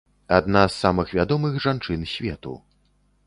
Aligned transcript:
Адна 0.37 0.61
з 0.69 0.73
самых 0.83 1.11
вядомых 1.17 1.61
жанчын 1.65 2.09
свету. 2.13 2.57